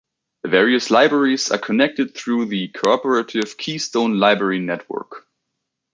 The 0.41 0.49
various 0.49 0.89
libraries 0.89 1.51
are 1.51 1.59
connected 1.59 2.15
through 2.17 2.45
the 2.45 2.69
cooperative 2.69 3.55
Keystone 3.55 4.17
Library 4.19 4.57
Network. 4.57 5.27